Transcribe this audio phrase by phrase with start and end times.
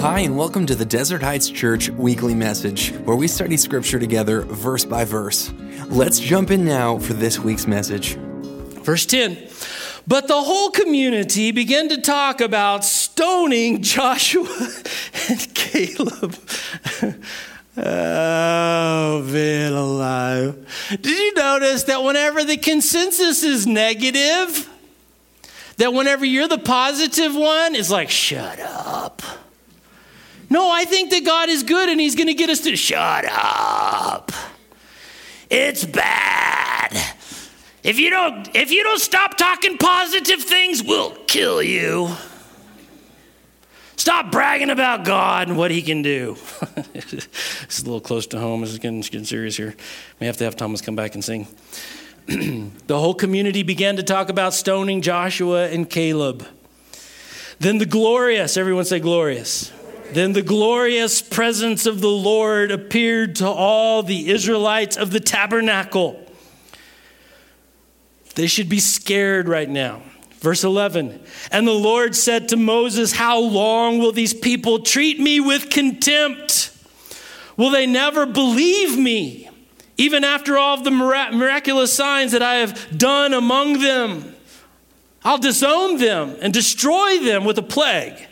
[0.00, 4.40] Hi, and welcome to the Desert Heights Church weekly message, where we study scripture together
[4.40, 5.52] verse by verse.
[5.88, 8.14] Let's jump in now for this week's message.
[8.14, 9.36] Verse 10
[10.08, 14.48] But the whole community began to talk about stoning Joshua
[15.28, 16.34] and Caleb.
[17.76, 20.88] oh, man alive.
[20.88, 24.66] Did you notice that whenever the consensus is negative,
[25.76, 29.20] that whenever you're the positive one, it's like, shut up.
[30.50, 33.24] No, I think that God is good and He's going to get us to shut
[33.24, 34.32] up.
[35.48, 36.92] It's bad.
[37.82, 42.14] If you don't if you don't stop talking positive things, we'll kill you.
[43.96, 46.36] Stop bragging about God and what he can do.
[46.94, 48.62] it's a little close to home.
[48.62, 49.74] This is getting, getting serious here.
[50.20, 51.46] May have to have Thomas come back and sing.
[52.26, 56.46] the whole community began to talk about stoning Joshua and Caleb.
[57.58, 59.70] Then the glorious, everyone say glorious.
[60.12, 66.26] Then the glorious presence of the Lord appeared to all the Israelites of the tabernacle.
[68.34, 70.02] They should be scared right now.
[70.40, 71.20] Verse 11
[71.52, 76.76] And the Lord said to Moses, How long will these people treat me with contempt?
[77.56, 79.48] Will they never believe me,
[79.98, 84.34] even after all of the miraculous signs that I have done among them?
[85.22, 88.28] I'll disown them and destroy them with a plague.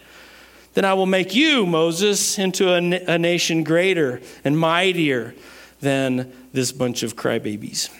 [0.78, 2.76] Then I will make you, Moses, into a,
[3.12, 5.34] a nation greater and mightier
[5.80, 7.90] than this bunch of crybabies.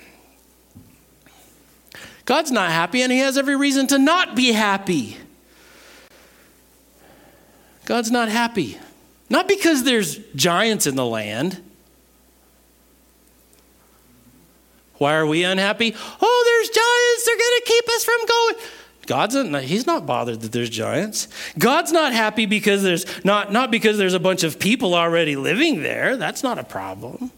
[2.24, 5.16] God's not happy, and He has every reason to not be happy.
[7.84, 8.78] God's not happy.
[9.28, 11.60] Not because there's giants in the land.
[14.98, 15.96] Why are we unhappy?
[16.22, 17.24] Oh, there's giants.
[17.26, 18.54] They're going to keep us from going.
[19.08, 21.28] God's not, he's not bothered that there's giants.
[21.58, 25.82] God's not happy because there's not, not because there's a bunch of people already living
[25.82, 26.18] there.
[26.18, 27.30] That's not a problem.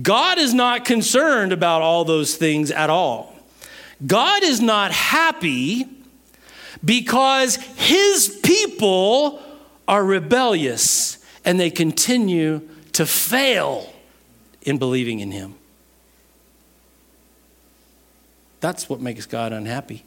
[0.00, 3.36] God is not concerned about all those things at all.
[4.06, 5.84] God is not happy
[6.82, 9.42] because his people
[9.86, 13.92] are rebellious and they continue to fail
[14.62, 15.54] in believing in him.
[18.60, 20.04] That's what makes God unhappy.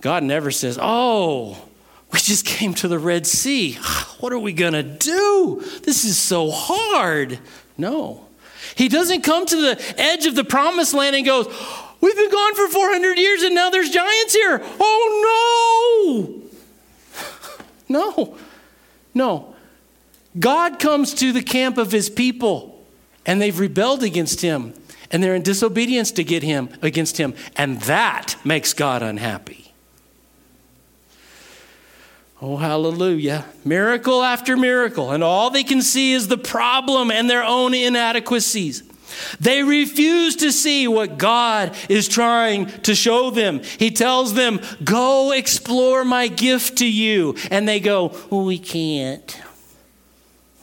[0.00, 1.56] God never says, Oh,
[2.12, 3.78] we just came to the Red Sea.
[4.18, 5.62] What are we going to do?
[5.84, 7.38] This is so hard.
[7.76, 8.26] No.
[8.74, 11.46] He doesn't come to the edge of the promised land and goes,
[12.00, 14.60] We've been gone for 400 years and now there's giants here.
[14.80, 16.42] Oh,
[17.88, 17.88] no.
[17.88, 18.38] no.
[19.14, 19.54] No.
[20.38, 22.84] God comes to the camp of his people
[23.26, 24.74] and they've rebelled against him
[25.10, 29.67] and they're in disobedience to get him against him and that makes God unhappy.
[32.40, 33.44] Oh, hallelujah.
[33.64, 35.10] Miracle after miracle.
[35.10, 38.84] And all they can see is the problem and their own inadequacies.
[39.40, 43.62] They refuse to see what God is trying to show them.
[43.78, 47.34] He tells them, Go explore my gift to you.
[47.50, 49.40] And they go, We can't.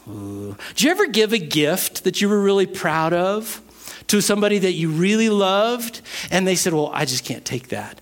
[0.08, 0.56] Ooh.
[0.70, 3.62] Did you ever give a gift that you were really proud of
[4.08, 6.02] to somebody that you really loved?
[6.32, 8.00] And they said, Well, I just can't take that.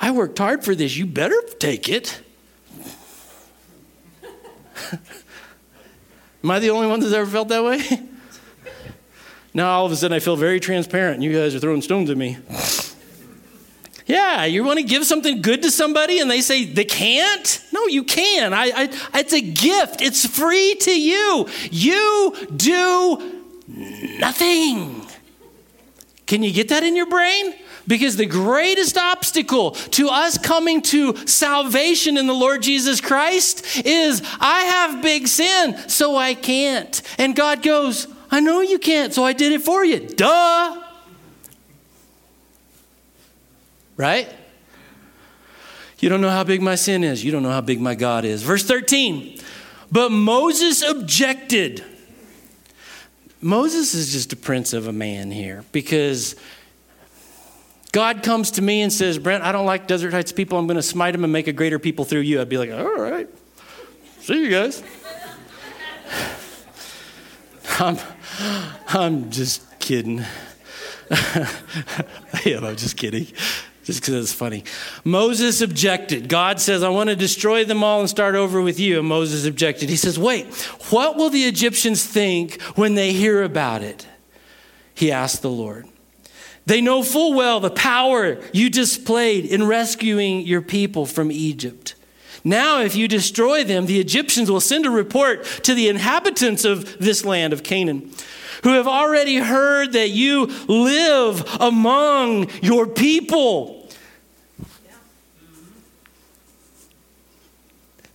[0.00, 0.96] I worked hard for this.
[0.96, 2.20] You better take it.
[6.42, 7.80] Am I the only one that's ever felt that way?
[9.54, 11.22] now all of a sudden I feel very transparent.
[11.22, 12.38] You guys are throwing stones at me.
[14.10, 17.64] Yeah, you want to give something good to somebody and they say they can't?
[17.72, 18.52] No, you can.
[18.52, 21.48] I, I, it's a gift, it's free to you.
[21.70, 23.40] You do
[24.18, 25.06] nothing.
[26.26, 27.54] Can you get that in your brain?
[27.86, 34.22] Because the greatest obstacle to us coming to salvation in the Lord Jesus Christ is
[34.38, 37.00] I have big sin, so I can't.
[37.18, 40.06] And God goes, I know you can't, so I did it for you.
[40.06, 40.82] Duh.
[43.96, 44.28] Right?
[45.98, 47.22] You don't know how big my sin is.
[47.24, 48.42] You don't know how big my God is.
[48.42, 49.38] Verse 13.
[49.92, 51.84] But Moses objected.
[53.42, 56.36] Moses is just a prince of a man here because
[57.92, 60.58] God comes to me and says, Brent, I don't like Desert Heights people.
[60.58, 62.40] I'm going to smite them and make a greater people through you.
[62.40, 63.28] I'd be like, all right,
[64.20, 64.82] see you guys.
[67.80, 67.98] I'm,
[68.88, 70.18] I'm just kidding.
[72.44, 73.26] yeah, I'm just kidding.
[73.84, 74.62] Just because it's funny.
[75.02, 76.28] Moses objected.
[76.28, 79.00] God says, I want to destroy them all and start over with you.
[79.00, 79.88] And Moses objected.
[79.88, 80.46] He says, Wait,
[80.90, 84.06] what will the Egyptians think when they hear about it?
[84.94, 85.88] He asked the Lord.
[86.70, 91.96] They know full well the power you displayed in rescuing your people from Egypt.
[92.44, 96.96] Now, if you destroy them, the Egyptians will send a report to the inhabitants of
[97.00, 98.12] this land of Canaan,
[98.62, 103.79] who have already heard that you live among your people.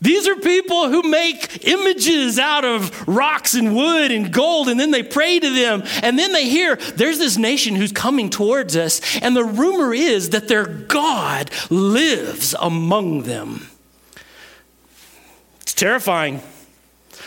[0.06, 4.92] These are people who make images out of rocks and wood and gold, and then
[4.92, 5.81] they pray to them.
[6.04, 10.30] And then they hear there's this nation who's coming towards us, and the rumor is
[10.30, 13.68] that their God lives among them.
[15.62, 16.44] It's terrifying.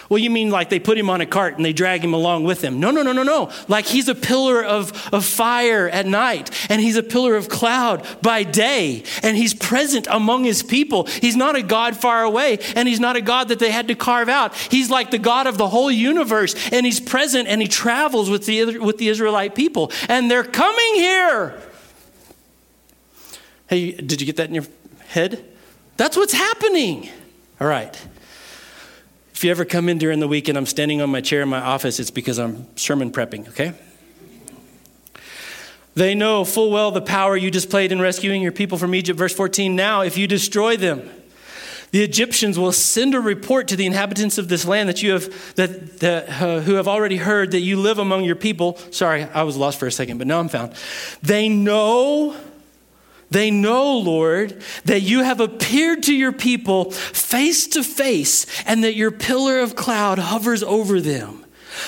[0.08, 2.44] Well, you mean like they put him on a cart and they drag him along
[2.44, 2.80] with them?
[2.80, 3.50] No, no, no, no, no.
[3.68, 8.06] Like he's a pillar of, of fire at night and he's a pillar of cloud
[8.22, 11.04] by day and he's present among his people.
[11.04, 13.94] He's not a God far away and he's not a God that they had to
[13.94, 14.54] carve out.
[14.54, 18.46] He's like the God of the whole universe and he's present and he travels with
[18.46, 21.60] the, with the Israelite people and they're coming here.
[23.68, 24.66] Hey, did you get that in your
[25.08, 25.44] head?
[25.98, 27.10] That's what's happening.
[27.60, 27.94] All right.
[29.38, 31.48] If you ever come in during the week and I'm standing on my chair in
[31.48, 33.72] my office, it's because I'm sermon prepping, okay?
[35.94, 39.16] They know full well the power you displayed in rescuing your people from Egypt.
[39.16, 41.08] Verse 14 Now, if you destroy them,
[41.92, 45.54] the Egyptians will send a report to the inhabitants of this land that you have
[45.54, 48.76] that, that uh, who have already heard that you live among your people.
[48.90, 50.74] Sorry, I was lost for a second, but now I'm found.
[51.22, 52.34] They know
[53.30, 58.94] they know, Lord, that you have appeared to your people face to face and that
[58.94, 61.44] your pillar of cloud hovers over them.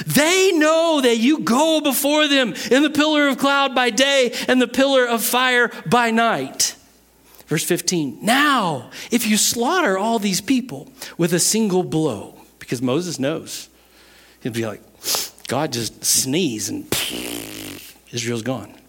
[0.06, 4.60] They know that you go before them in the pillar of cloud by day and
[4.60, 6.76] the pillar of fire by night.
[7.46, 10.88] Verse 15 Now, if you slaughter all these people
[11.18, 13.68] with a single blow, because Moses knows,
[14.40, 14.82] he'd be like,
[15.48, 16.86] God just sneeze and
[18.12, 18.79] Israel's gone.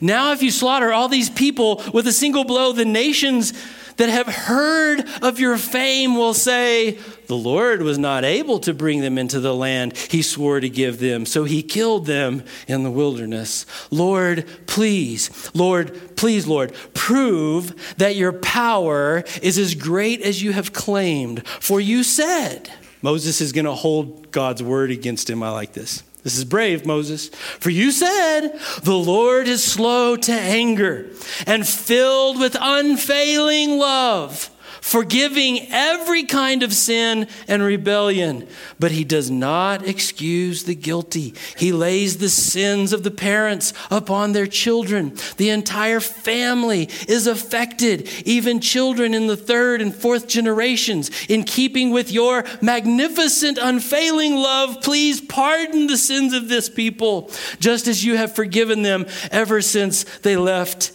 [0.00, 3.52] Now, if you slaughter all these people with a single blow, the nations
[3.96, 9.00] that have heard of your fame will say, The Lord was not able to bring
[9.00, 12.90] them into the land he swore to give them, so he killed them in the
[12.90, 13.66] wilderness.
[13.90, 20.72] Lord, please, Lord, please, Lord, prove that your power is as great as you have
[20.72, 21.46] claimed.
[21.46, 22.70] For you said,
[23.02, 25.42] Moses is going to hold God's word against him.
[25.42, 26.02] I like this.
[26.26, 27.28] This is brave, Moses.
[27.28, 31.06] For you said, The Lord is slow to anger
[31.46, 34.50] and filled with unfailing love
[34.86, 38.46] forgiving every kind of sin and rebellion.
[38.78, 41.34] But he does not excuse the guilty.
[41.56, 45.16] He lays the sins of the parents upon their children.
[45.38, 51.10] The entire family is affected, even children in the third and fourth generations.
[51.28, 57.88] In keeping with your magnificent, unfailing love, please pardon the sins of this people, just
[57.88, 60.92] as you have forgiven them ever since they left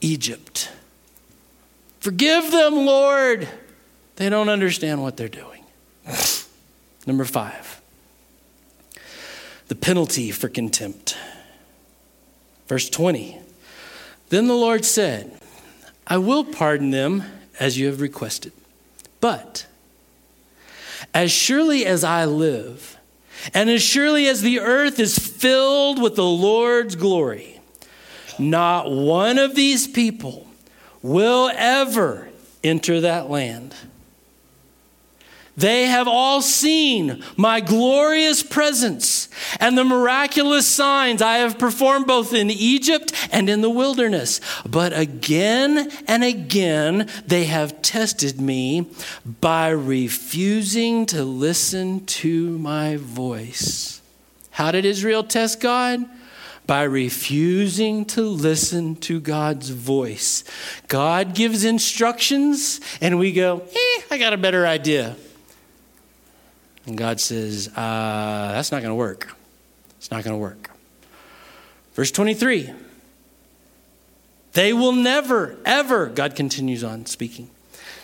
[0.00, 0.70] Egypt.
[2.04, 3.48] Forgive them, Lord.
[4.16, 5.64] They don't understand what they're doing.
[7.06, 7.80] Number five,
[9.68, 11.16] the penalty for contempt.
[12.66, 13.40] Verse 20.
[14.28, 15.40] Then the Lord said,
[16.06, 17.22] I will pardon them
[17.58, 18.52] as you have requested.
[19.22, 19.64] But
[21.14, 22.98] as surely as I live,
[23.54, 27.60] and as surely as the earth is filled with the Lord's glory,
[28.38, 30.46] not one of these people
[31.04, 32.30] will ever
[32.62, 33.74] enter that land.
[35.54, 39.28] They have all seen my glorious presence
[39.60, 44.40] and the miraculous signs I have performed both in Egypt and in the wilderness.
[44.66, 48.90] But again and again they have tested me
[49.42, 54.00] by refusing to listen to my voice.
[54.52, 56.04] How did Israel test God?
[56.66, 60.44] By refusing to listen to God's voice.
[60.88, 65.16] God gives instructions, and we go, eh, I got a better idea.
[66.86, 69.34] And God says, uh, that's not going to work.
[69.98, 70.70] It's not going to work.
[71.94, 72.70] Verse 23
[74.52, 77.50] They will never, ever, God continues on speaking.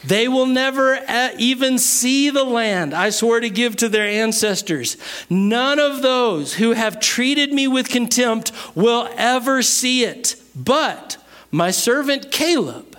[0.05, 4.97] They will never uh, even see the land I swore to give to their ancestors.
[5.29, 10.37] None of those who have treated me with contempt will ever see it.
[10.57, 11.19] But
[11.51, 12.99] my servant Caleb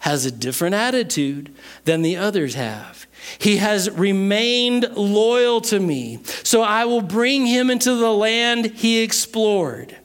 [0.00, 3.06] has a different attitude than the others have.
[3.38, 9.00] He has remained loyal to me, so I will bring him into the land he
[9.00, 9.96] explored.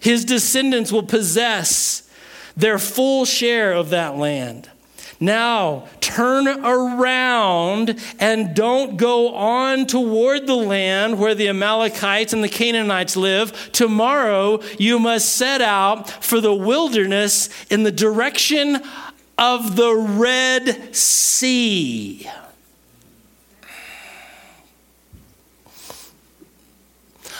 [0.00, 2.08] His descendants will possess
[2.56, 4.70] their full share of that land.
[5.22, 12.48] Now turn around and don't go on toward the land where the Amalekites and the
[12.48, 13.70] Canaanites live.
[13.70, 18.82] Tomorrow you must set out for the wilderness in the direction
[19.38, 22.28] of the Red Sea.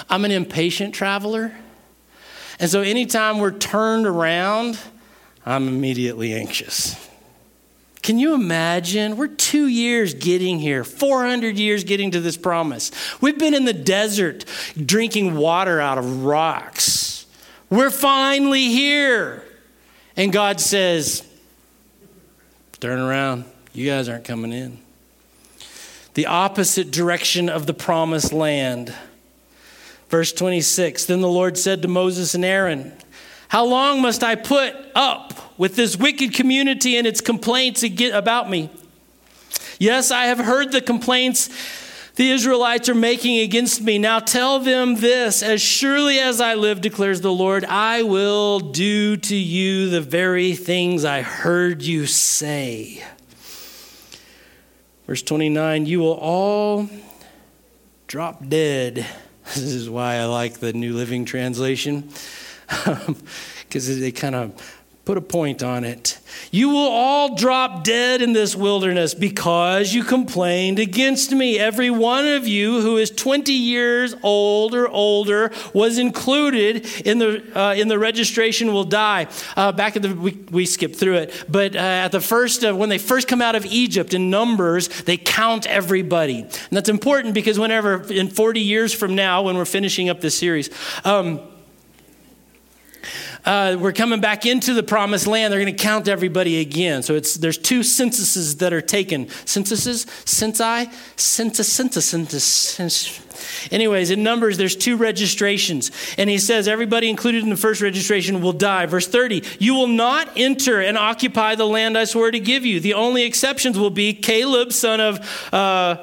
[0.08, 1.52] I'm an impatient traveler.
[2.60, 4.78] And so anytime we're turned around,
[5.44, 7.08] I'm immediately anxious.
[8.02, 9.16] Can you imagine?
[9.16, 12.90] We're two years getting here, 400 years getting to this promise.
[13.20, 14.44] We've been in the desert
[14.76, 17.26] drinking water out of rocks.
[17.70, 19.44] We're finally here.
[20.16, 21.26] And God says,
[22.80, 23.44] Turn around.
[23.72, 24.78] You guys aren't coming in.
[26.14, 28.92] The opposite direction of the promised land.
[30.08, 32.92] Verse 26 Then the Lord said to Moses and Aaron,
[33.48, 38.70] How long must I put up with this wicked community and its complaints about me?
[39.78, 41.48] Yes, I have heard the complaints
[42.14, 43.98] the Israelites are making against me.
[43.98, 49.16] Now tell them this As surely as I live, declares the Lord, I will do
[49.16, 53.02] to you the very things I heard you say.
[55.06, 56.88] Verse 29 You will all
[58.06, 59.06] drop dead.
[59.44, 62.08] This is why I like the New Living Translation,
[63.64, 66.20] because they kind of put a point on it.
[66.52, 71.58] You will all drop dead in this wilderness because you complained against me.
[71.58, 77.42] Every one of you who is 20 years old or older was included in the,
[77.58, 79.26] uh, in the registration will die.
[79.56, 82.72] Uh, back at the, we, we skipped through it, but uh, at the first, uh,
[82.72, 86.42] when they first come out of Egypt in Numbers, they count everybody.
[86.42, 90.38] And that's important because whenever, in 40 years from now, when we're finishing up this
[90.38, 90.70] series,
[91.04, 91.40] um,
[93.44, 95.52] uh, we're coming back into the promised land.
[95.52, 97.02] They're going to count everybody again.
[97.02, 99.28] So it's there's two censuses that are taken.
[99.44, 103.20] Censuses, censi, census, census, census.
[103.72, 105.90] Anyways, in Numbers, there's two registrations.
[106.16, 108.86] And he says, everybody included in the first registration will die.
[108.86, 112.78] Verse 30, you will not enter and occupy the land I swore to give you.
[112.78, 115.96] The only exceptions will be Caleb, son of uh,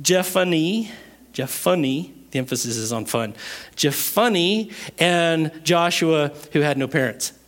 [0.00, 0.88] Jephunneh,
[1.34, 3.34] Jephunneh, the emphasis is on fun.
[3.76, 7.32] Jephunneh and Joshua, who had no parents.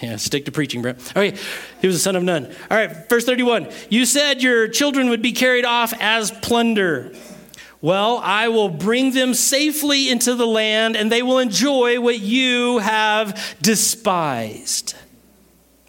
[0.00, 0.94] Yeah, stick to preaching, bro.
[1.10, 1.38] Okay,
[1.80, 2.46] he was a son of Nun.
[2.68, 3.68] All right, verse 31.
[3.88, 7.12] You said your children would be carried off as plunder.
[7.80, 12.78] Well, I will bring them safely into the land, and they will enjoy what you
[12.78, 14.96] have despised.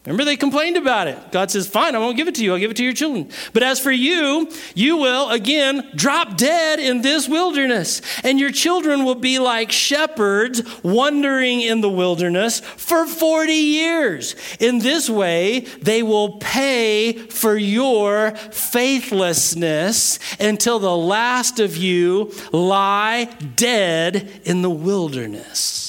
[0.05, 1.17] Remember, they complained about it.
[1.31, 2.51] God says, Fine, I won't give it to you.
[2.51, 3.29] I'll give it to your children.
[3.53, 9.05] But as for you, you will again drop dead in this wilderness, and your children
[9.05, 14.35] will be like shepherds wandering in the wilderness for 40 years.
[14.59, 23.25] In this way, they will pay for your faithlessness until the last of you lie
[23.55, 25.82] dead in the wilderness.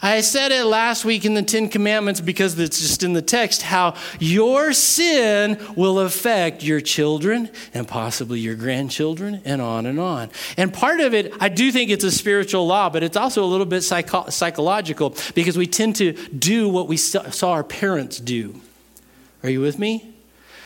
[0.00, 3.62] I said it last week in the Ten Commandments because it's just in the text
[3.62, 10.30] how your sin will affect your children and possibly your grandchildren and on and on.
[10.56, 13.46] And part of it, I do think it's a spiritual law, but it's also a
[13.46, 18.60] little bit psycho- psychological because we tend to do what we saw our parents do.
[19.42, 20.14] Are you with me?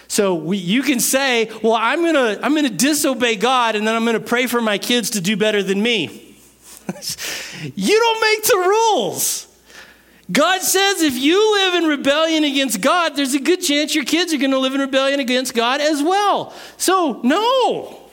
[0.09, 3.87] So we, you can say, well, I'm going to I'm going to disobey God and
[3.87, 6.32] then I'm going to pray for my kids to do better than me.
[7.75, 9.49] you don't make the rules.
[10.31, 14.33] God says if you live in rebellion against God, there's a good chance your kids
[14.33, 16.55] are going to live in rebellion against God as well.
[16.77, 18.09] So, no.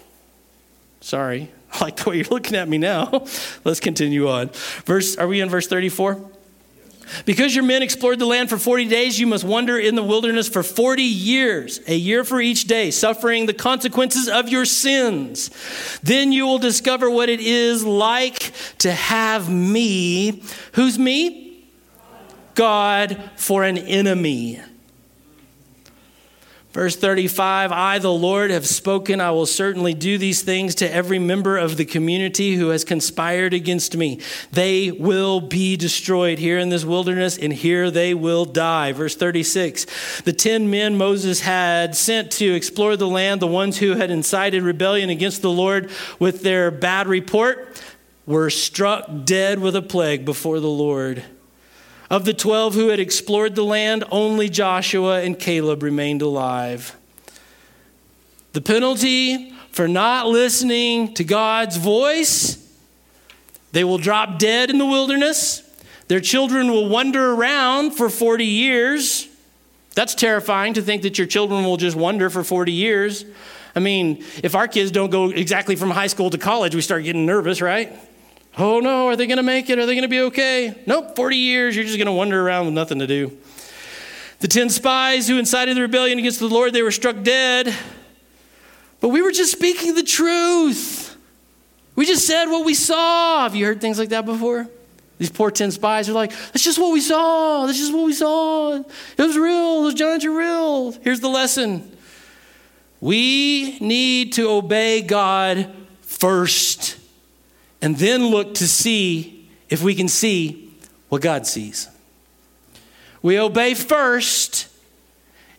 [1.02, 1.52] Sorry.
[1.74, 3.10] I like the way you're looking at me now.
[3.64, 4.50] Let's continue on.
[4.86, 6.30] Verse are we in verse 34?
[7.26, 10.48] Because your men explored the land for 40 days, you must wander in the wilderness
[10.48, 15.50] for 40 years, a year for each day, suffering the consequences of your sins.
[16.04, 20.44] Then you will discover what it is like to have me.
[20.74, 21.66] Who's me?
[22.56, 24.62] God for an enemy.
[26.72, 29.20] Verse 35 I, the Lord, have spoken.
[29.20, 33.56] I will certainly do these things to every member of the community who has conspired
[33.56, 34.20] against me.
[34.52, 38.92] They will be destroyed here in this wilderness, and here they will die.
[38.92, 43.96] Verse 36 The ten men Moses had sent to explore the land, the ones who
[43.96, 47.82] had incited rebellion against the Lord with their bad report,
[48.28, 51.24] were struck dead with a plague before the Lord.
[52.10, 56.96] Of the 12 who had explored the land, only Joshua and Caleb remained alive.
[58.54, 62.58] The penalty for not listening to God's voice,
[63.74, 65.62] they will drop dead in the wilderness.
[66.08, 69.28] Their children will wander around for 40 years.
[69.94, 73.24] That's terrifying to think that your children will just wander for 40 years.
[73.76, 77.04] I mean, if our kids don't go exactly from high school to college, we start
[77.04, 77.94] getting nervous, right?
[78.62, 79.80] Oh no, are they going to make it?
[79.80, 80.76] Are they going to be okay?
[80.86, 83.38] Nope, 40 years, you're just going to wander around with nothing to do.
[84.40, 87.74] The 10 spies who incited the rebellion against the Lord, they were struck dead.
[89.00, 91.16] But we were just speaking the truth.
[91.96, 93.44] We just said what we saw.
[93.44, 94.68] Have you heard things like that before?
[95.20, 97.66] These poor 10 spies are like, that's just what we saw.
[97.66, 98.74] That's just what we saw.
[98.74, 98.86] It
[99.18, 99.84] was real.
[99.84, 100.92] Those giants are real.
[100.92, 101.96] Here's the lesson
[103.00, 106.99] we need to obey God first
[107.82, 110.74] and then look to see if we can see
[111.10, 111.88] what God sees.
[113.22, 114.68] We obey first,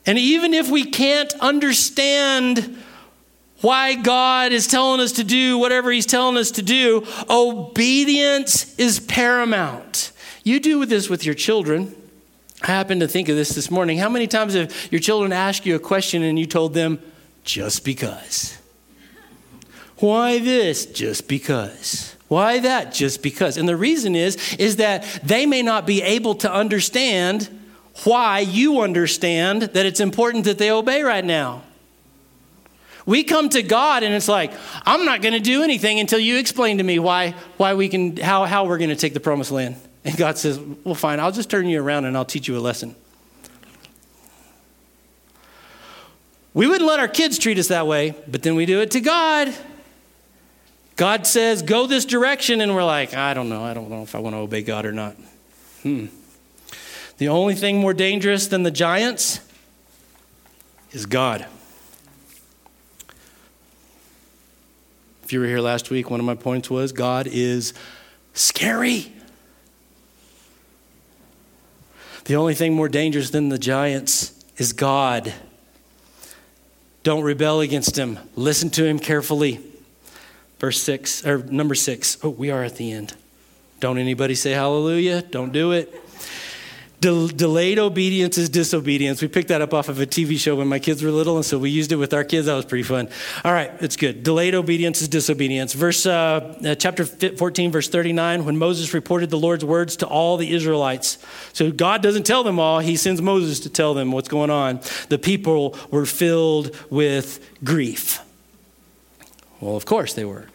[0.06, 2.78] and even if we can't understand
[3.60, 9.00] why God is telling us to do whatever He's telling us to do, obedience is
[9.00, 10.12] paramount.
[10.42, 11.94] You do this with your children.
[12.62, 13.98] I happened to think of this this morning.
[13.98, 16.98] How many times have your children asked you a question and you told them,
[17.44, 18.59] just because?
[20.00, 20.86] Why this?
[20.86, 22.16] Just because.
[22.28, 22.92] Why that?
[22.92, 23.56] Just because.
[23.56, 27.48] And the reason is is that they may not be able to understand
[28.04, 31.62] why you understand that it's important that they obey right now.
[33.04, 34.52] We come to God and it's like,
[34.86, 38.16] I'm not going to do anything until you explain to me why, why we can,
[38.16, 39.76] how, how we're going to take the promised land.
[40.04, 42.60] And God says, Well, fine, I'll just turn you around and I'll teach you a
[42.60, 42.94] lesson.
[46.54, 49.00] We wouldn't let our kids treat us that way, but then we do it to
[49.00, 49.54] God.
[51.00, 53.64] God says, Go this direction, and we're like, I don't know.
[53.64, 55.16] I don't know if I want to obey God or not.
[55.82, 56.08] Hmm.
[57.16, 59.40] The only thing more dangerous than the giants
[60.92, 61.46] is God.
[65.22, 67.72] If you were here last week, one of my points was God is
[68.34, 69.10] scary.
[72.26, 75.32] The only thing more dangerous than the giants is God.
[77.04, 78.18] Don't rebel against him.
[78.36, 79.69] Listen to him carefully.
[80.60, 82.18] Verse 6 or number 6.
[82.22, 83.14] Oh, we are at the end.
[83.80, 85.22] Don't anybody say hallelujah.
[85.22, 85.92] Don't do it.
[87.00, 89.22] De- delayed obedience is disobedience.
[89.22, 91.46] We picked that up off of a TV show when my kids were little, and
[91.46, 92.44] so we used it with our kids.
[92.44, 93.08] That was pretty fun.
[93.42, 94.22] All right, it's good.
[94.22, 95.72] Delayed obedience is disobedience.
[95.72, 100.36] Verse uh, uh, chapter 14, verse 39, when Moses reported the Lord's words to all
[100.36, 101.16] the Israelites.
[101.54, 104.80] So God doesn't tell them all, he sends Moses to tell them what's going on.
[105.08, 108.20] The people were filled with grief.
[109.60, 110.46] Well, of course they were.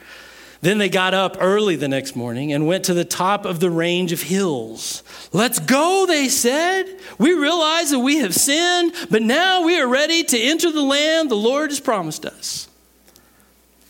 [0.61, 3.69] Then they got up early the next morning and went to the top of the
[3.69, 5.03] range of hills.
[5.31, 6.99] Let's go, they said.
[7.17, 11.29] We realize that we have sinned, but now we are ready to enter the land
[11.29, 12.67] the Lord has promised us.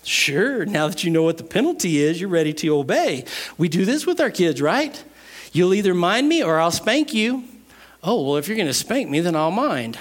[0.04, 3.26] Sure, now that you know what the penalty is, you're ready to obey.
[3.58, 5.04] We do this with our kids, right?
[5.52, 7.46] You'll either mind me or I'll spank you.
[8.04, 9.98] Oh, well, if you're going to spank me, then I'll mind.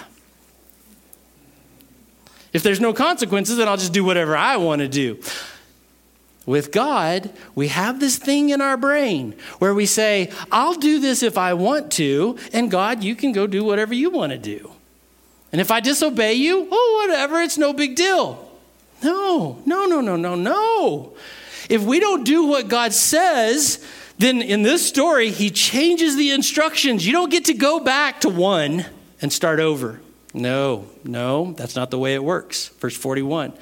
[2.53, 5.21] If there's no consequences, then I'll just do whatever I want to do.
[6.47, 11.23] With God, we have this thing in our brain where we say, I'll do this
[11.23, 14.71] if I want to, and God, you can go do whatever you want to do.
[15.53, 18.51] And if I disobey you, oh, whatever, it's no big deal.
[19.03, 21.15] No, no, no, no, no, no.
[21.71, 23.85] If we don't do what God says,
[24.19, 27.07] then in this story, he changes the instructions.
[27.07, 28.85] You don't get to go back to one
[29.23, 30.01] and start over.
[30.35, 32.69] No, no, that's not the way it works.
[32.81, 33.53] Verse 41.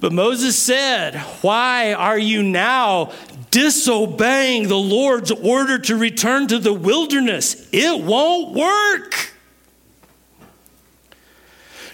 [0.00, 3.12] But Moses said, Why are you now
[3.50, 7.68] disobeying the Lord's order to return to the wilderness?
[7.72, 9.32] It won't work.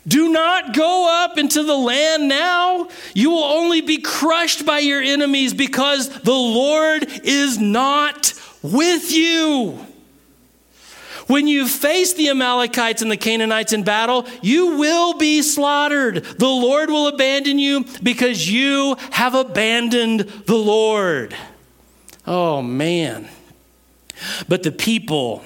[0.08, 2.88] Do not go up into the land now.
[3.14, 8.32] You will only be crushed by your enemies because the Lord is not
[8.62, 9.78] with you.
[11.30, 16.24] When you face the Amalekites and the Canaanites in battle, you will be slaughtered.
[16.24, 21.36] The Lord will abandon you because you have abandoned the Lord.
[22.26, 23.28] Oh, man.
[24.48, 25.44] But the people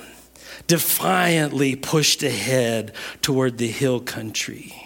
[0.66, 4.83] defiantly pushed ahead toward the hill country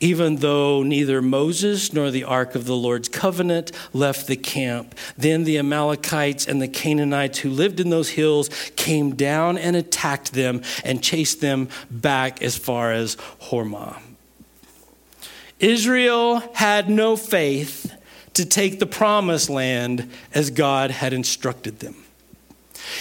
[0.00, 4.94] even though neither Moses nor the ark of the Lord's covenant left the camp.
[5.16, 10.32] Then the Amalekites and the Canaanites who lived in those hills came down and attacked
[10.32, 13.98] them and chased them back as far as Hormah.
[15.60, 17.94] Israel had no faith
[18.34, 21.96] to take the promised land as God had instructed them.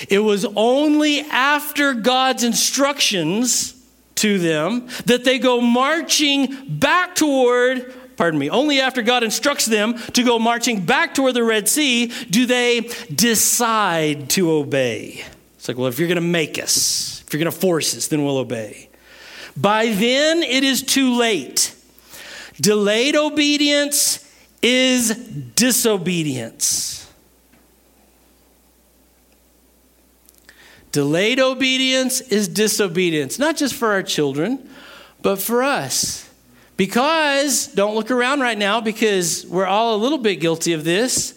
[0.10, 3.76] It was only after God's instructions
[4.24, 9.98] to them that they go marching back toward pardon me, only after God instructs them
[9.98, 15.26] to go marching back toward the Red Sea do they decide to obey.
[15.56, 18.08] It's like, well, if you're going to make us, if you're going to force us,
[18.08, 18.90] then we'll obey.
[19.58, 21.76] By then, it is too late.
[22.62, 24.20] Delayed obedience
[24.62, 25.16] is
[25.56, 27.03] disobedience.
[30.94, 34.70] Delayed obedience is disobedience, not just for our children,
[35.24, 36.30] but for us.
[36.78, 41.34] Because, don't look around right now because we're all a little bit guilty of this.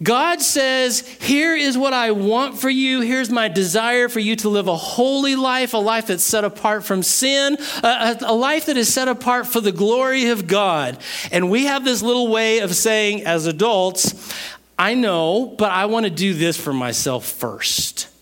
[0.00, 3.00] God says, Here is what I want for you.
[3.00, 6.84] Here's my desire for you to live a holy life, a life that's set apart
[6.84, 10.98] from sin, a, a, life that is set apart for the glory of God.
[11.32, 14.32] And we have this little way of saying, as adults,
[14.78, 18.13] I know, but I want to do this for myself first.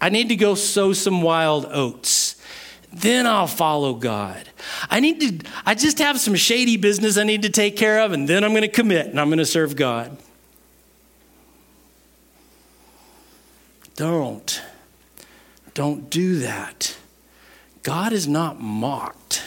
[0.00, 2.36] I need to go sow some wild oats.
[2.92, 4.48] Then I'll follow God.
[4.88, 8.12] I need to, I just have some shady business I need to take care of,
[8.12, 10.16] and then I'm going to commit and I'm going to serve God.
[13.96, 14.62] Don't.
[15.74, 16.96] Don't do that.
[17.82, 19.42] God is not mocked.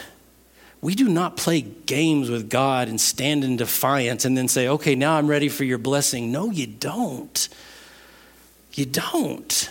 [0.80, 4.94] We do not play games with God and stand in defiance and then say, okay,
[4.94, 6.32] now I'm ready for your blessing.
[6.32, 7.48] No, you don't.
[8.74, 9.70] You don't.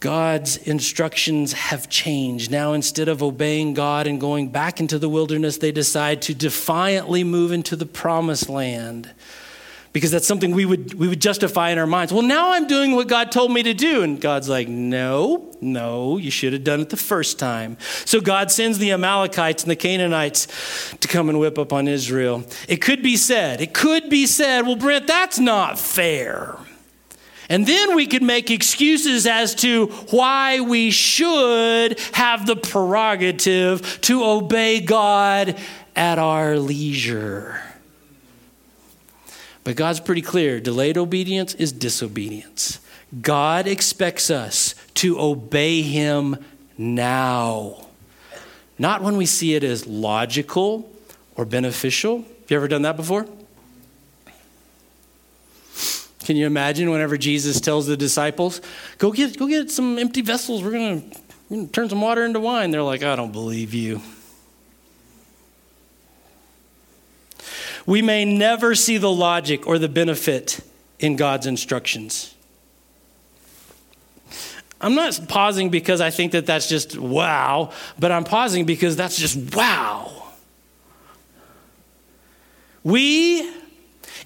[0.00, 2.50] God's instructions have changed.
[2.50, 7.24] Now, instead of obeying God and going back into the wilderness, they decide to defiantly
[7.24, 9.12] move into the promised land
[9.96, 12.12] because that's something we would, we would justify in our minds.
[12.12, 14.02] Well, now I'm doing what God told me to do.
[14.02, 17.78] And God's like, no, no, you should have done it the first time.
[18.04, 22.44] So God sends the Amalekites and the Canaanites to come and whip up on Israel.
[22.68, 26.58] It could be said, it could be said, well, Brent, that's not fair.
[27.48, 34.24] And then we could make excuses as to why we should have the prerogative to
[34.24, 35.56] obey God
[35.94, 37.60] at our leisure.
[39.62, 42.80] But God's pretty clear delayed obedience is disobedience.
[43.20, 46.36] God expects us to obey Him
[46.76, 47.86] now,
[48.78, 50.90] not when we see it as logical
[51.36, 52.18] or beneficial.
[52.18, 53.26] Have you ever done that before?
[56.26, 58.60] Can you imagine whenever Jesus tells the disciples,
[58.98, 61.14] go get, go get some empty vessels, we're going
[61.50, 62.72] to turn some water into wine?
[62.72, 64.00] They're like, I don't believe you.
[67.86, 70.58] We may never see the logic or the benefit
[70.98, 72.34] in God's instructions.
[74.80, 79.16] I'm not pausing because I think that that's just wow, but I'm pausing because that's
[79.16, 80.32] just wow.
[82.82, 83.48] We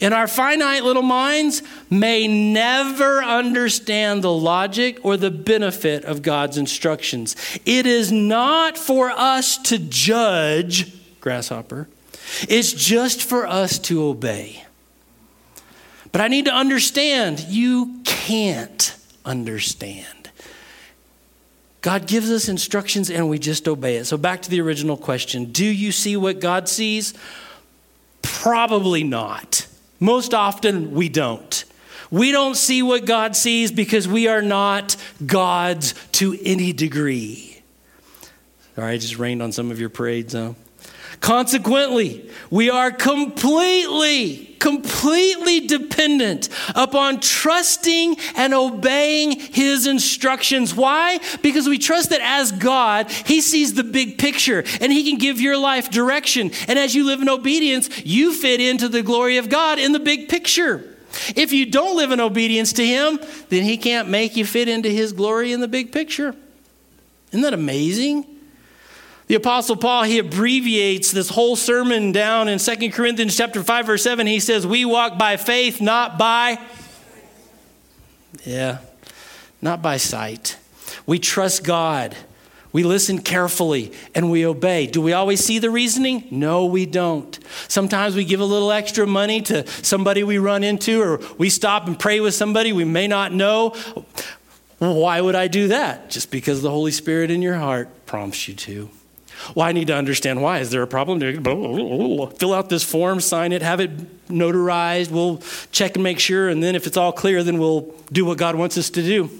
[0.00, 6.56] in our finite little minds, may never understand the logic or the benefit of God's
[6.56, 7.36] instructions.
[7.66, 11.86] It is not for us to judge, grasshopper,
[12.48, 14.64] it's just for us to obey.
[16.12, 20.30] But I need to understand, you can't understand.
[21.82, 24.04] God gives us instructions and we just obey it.
[24.04, 27.14] So, back to the original question Do you see what God sees?
[28.22, 29.66] Probably not.
[30.00, 31.64] Most often, we don't.
[32.10, 37.62] We don't see what God sees because we are not God's to any degree.
[38.76, 40.54] All right, I just rained on some of your parades, huh?
[41.20, 50.74] Consequently, we are completely, completely dependent upon trusting and obeying His instructions.
[50.74, 51.20] Why?
[51.42, 55.42] Because we trust that as God, He sees the big picture and He can give
[55.42, 56.52] your life direction.
[56.66, 60.00] And as you live in obedience, you fit into the glory of God in the
[60.00, 60.86] big picture.
[61.36, 64.88] If you don't live in obedience to Him, then He can't make you fit into
[64.88, 66.34] His glory in the big picture.
[67.30, 68.39] Isn't that amazing?
[69.30, 74.02] The apostle Paul, he abbreviates this whole sermon down in 2 Corinthians chapter 5 verse
[74.02, 74.26] 7.
[74.26, 76.58] He says, "We walk by faith, not by
[78.44, 78.78] Yeah.
[79.62, 80.56] Not by sight.
[81.06, 82.16] We trust God.
[82.72, 84.88] We listen carefully and we obey.
[84.88, 86.24] Do we always see the reasoning?
[86.32, 87.38] No, we don't.
[87.68, 91.86] Sometimes we give a little extra money to somebody we run into, or we stop
[91.86, 93.76] and pray with somebody we may not know.
[94.78, 96.10] Why would I do that?
[96.10, 98.90] Just because the Holy Spirit in your heart prompts you to.
[99.54, 100.58] Well, I need to understand why.
[100.58, 101.20] Is there a problem?
[101.20, 105.10] Fill out this form, sign it, have it notarized.
[105.10, 106.48] We'll check and make sure.
[106.48, 109.30] And then if it's all clear, then we'll do what God wants us to do.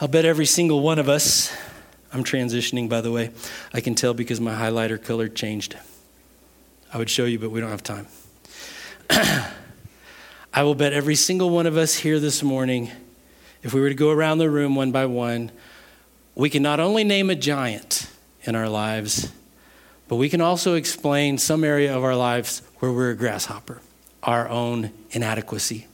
[0.00, 1.56] I'll bet every single one of us,
[2.12, 3.30] I'm transitioning, by the way.
[3.72, 5.76] I can tell because my highlighter color changed.
[6.92, 8.06] I would show you, but we don't have time.
[9.10, 12.90] I will bet every single one of us here this morning,
[13.62, 15.50] if we were to go around the room one by one,
[16.36, 18.08] we can not only name a giant
[18.44, 19.32] in our lives,
[20.06, 23.80] but we can also explain some area of our lives where we're a grasshopper,
[24.22, 25.86] our own inadequacy.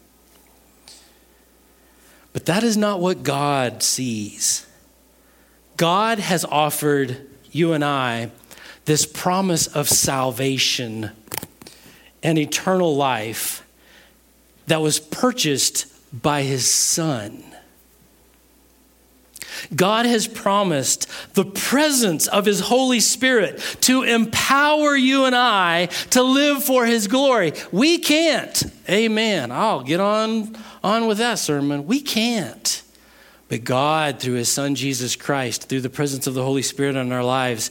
[2.33, 4.67] But that is not what God sees.
[5.77, 8.31] God has offered you and I
[8.85, 11.13] this promise of salvation
[12.23, 13.65] and eternal life
[14.67, 15.87] that was purchased
[16.23, 17.52] by his son.
[19.75, 26.23] God has promised the presence of His Holy Spirit to empower you and I to
[26.23, 27.53] live for His glory.
[27.71, 28.63] We can't.
[28.89, 29.53] Amen.
[29.53, 31.87] I'll get on, on with that sermon.
[31.87, 32.83] We can't.
[33.49, 37.13] But God, through His Son Jesus Christ, through the presence of the Holy Spirit in
[37.13, 37.71] our lives,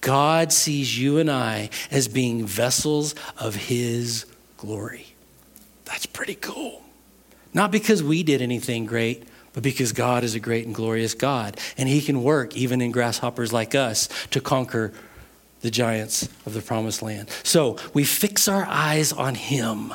[0.00, 4.26] God sees you and I as being vessels of His
[4.56, 5.06] glory.
[5.84, 6.82] That's pretty cool.
[7.52, 9.24] Not because we did anything great,
[9.60, 11.58] but because God is a great and glorious God.
[11.76, 14.92] And He can work even in grasshoppers like us to conquer
[15.60, 17.28] the giants of the promised land.
[17.42, 19.92] So we fix our eyes on Him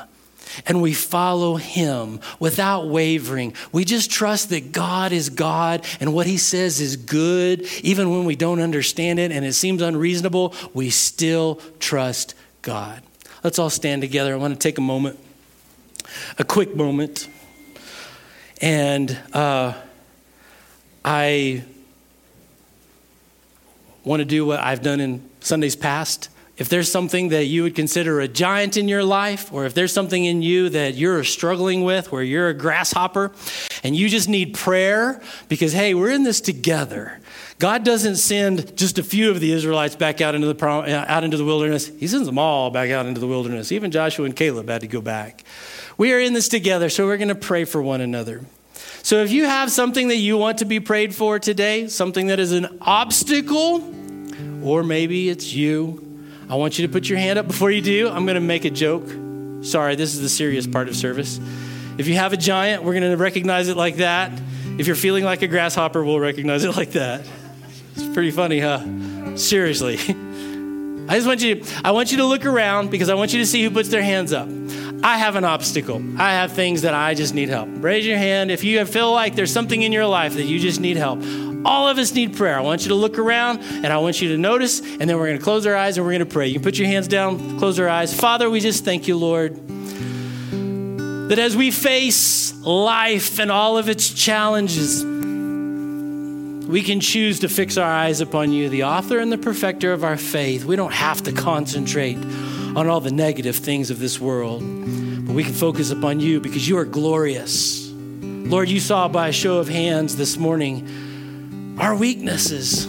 [0.68, 3.56] and we follow Him without wavering.
[3.72, 7.64] We just trust that God is God and what He says is good.
[7.82, 13.02] Even when we don't understand it and it seems unreasonable, we still trust God.
[13.44, 14.36] Let's all stand together.
[14.36, 15.18] I want to take a moment,
[16.38, 17.30] a quick moment.
[18.62, 19.74] And uh,
[21.04, 21.64] I
[24.04, 26.30] want to do what I've done in Sundays past.
[26.58, 29.92] If there's something that you would consider a giant in your life, or if there's
[29.92, 33.34] something in you that you're struggling with, where you're a grasshopper,
[33.84, 37.20] and you just need prayer, because hey, we're in this together.
[37.60, 41.38] God doesn't send just a few of the Israelites back out into the out into
[41.38, 41.88] the wilderness.
[41.88, 43.72] He sends them all back out into the wilderness.
[43.72, 45.44] Even Joshua and Caleb had to go back.
[45.98, 48.42] We are in this together, so we're going to pray for one another.
[49.02, 52.40] So if you have something that you want to be prayed for today, something that
[52.40, 53.84] is an obstacle,
[54.64, 56.02] or maybe it's you,
[56.50, 58.10] I want you to put your hand up before you do.
[58.10, 59.08] I'm going to make a joke.
[59.62, 61.40] Sorry, this is the serious part of service.
[61.98, 64.32] If you have a giant, we're going to recognize it like that.
[64.78, 67.26] If you're feeling like a grasshopper, we'll recognize it like that.
[67.96, 69.38] It's pretty funny, huh?
[69.38, 69.98] Seriously.
[71.08, 73.40] I just want you to, I want you to look around because I want you
[73.40, 74.50] to see who puts their hands up.
[75.06, 76.02] I have an obstacle.
[76.18, 77.70] I have things that I just need help.
[77.74, 80.80] Raise your hand if you feel like there's something in your life that you just
[80.80, 81.20] need help.
[81.64, 82.58] All of us need prayer.
[82.58, 85.28] I want you to look around and I want you to notice, and then we're
[85.28, 86.48] going to close our eyes and we're going to pray.
[86.48, 88.20] You can put your hands down, close our eyes.
[88.20, 89.56] Father, we just thank you, Lord,
[91.30, 95.06] that as we face life and all of its challenges,
[96.66, 100.04] we can choose to fix our eyes upon you, the author and the perfecter of
[100.04, 100.66] our faith.
[100.66, 102.18] We don't have to concentrate
[102.76, 104.62] on all the negative things of this world,
[105.26, 107.90] but we can focus upon you because you are glorious.
[107.92, 112.86] Lord, you saw by a show of hands this morning our weaknesses,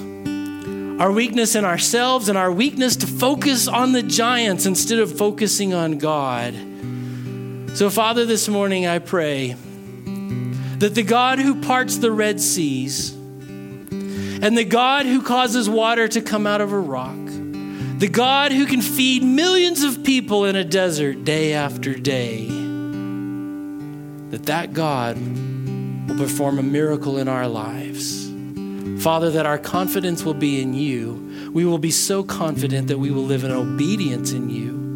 [1.01, 5.73] our weakness in ourselves, and our weakness to focus on the giants instead of focusing
[5.73, 6.55] on God.
[7.77, 9.55] So, Father, this morning I pray
[10.79, 16.21] that the God who parts the Red Seas and the God who causes water to
[16.21, 17.17] come out of a rock,
[17.99, 22.47] the God who can feed millions of people in a desert day after day,
[24.31, 25.17] that that God
[26.09, 28.31] will perform a miracle in our lives.
[29.03, 31.51] Father, that our confidence will be in you.
[31.53, 34.87] We will be so confident that we will live in obedience in you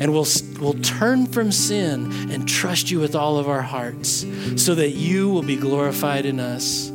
[0.00, 0.26] and we'll,
[0.60, 4.24] we'll turn from sin and trust you with all of our hearts
[4.56, 6.92] so that you will be glorified in us.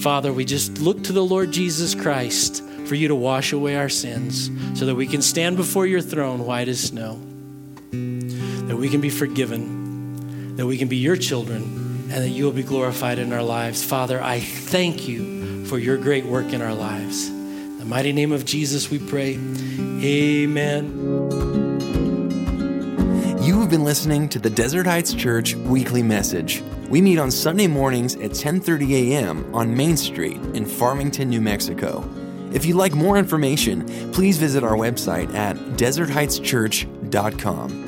[0.00, 3.88] Father, we just look to the Lord Jesus Christ for you to wash away our
[3.88, 7.18] sins so that we can stand before your throne white as snow,
[7.90, 11.62] that we can be forgiven, that we can be your children,
[12.12, 13.82] and that you will be glorified in our lives.
[13.82, 17.28] Father, I thank you for your great work in our lives.
[17.28, 19.38] In the mighty name of Jesus, we pray.
[20.02, 20.92] Amen.
[23.42, 26.62] You have been listening to the Desert Heights Church weekly message.
[26.90, 29.54] We meet on Sunday mornings at 10:30 a.m.
[29.54, 32.06] on Main Street in Farmington, New Mexico.
[32.52, 37.81] If you'd like more information, please visit our website at desertheightschurch.com.